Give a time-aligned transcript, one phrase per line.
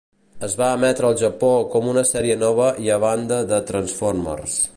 [0.45, 4.61] Es va emetre al Japó com una sèrie nova i a banda de "Transformers".